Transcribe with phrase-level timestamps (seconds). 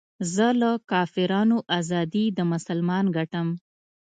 [0.33, 3.47] زه له کافرانو ازادي د مسلمان ګټم